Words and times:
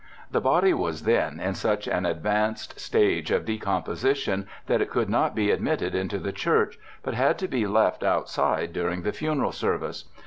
The 0.31 0.41
body 0.41 0.73
was 0.73 1.03
then 1.03 1.39
in 1.39 1.53
such 1.53 1.85
an 1.87 2.07
advanced 2.07 2.79
stage 2.79 3.29
of 3.29 3.45
decomposition 3.45 4.47
that 4.65 4.81
it 4.81 4.89
could 4.89 5.11
not 5.11 5.35
be 5.35 5.51
admitted 5.51 5.93
into 5.93 6.17
the 6.17 6.31
church, 6.33 6.79
but 7.03 7.13
had 7.13 7.37
to 7.37 7.47
be 7.47 7.67
left 7.67 8.01
outside 8.03 8.73
during 8.73 9.03
the 9.03 9.13
funeral 9.13 9.51
service. 9.51 10.05